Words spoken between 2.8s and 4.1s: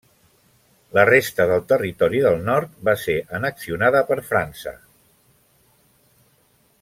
va ser annexionada